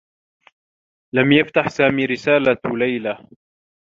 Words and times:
لم 1.15 1.31
يفتح 1.31 1.67
سامي 1.67 2.05
رسالة 2.05 2.57
ليلى. 2.65 3.27